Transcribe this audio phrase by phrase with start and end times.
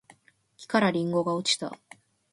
[0.57, 1.77] 木からりんごが落ちた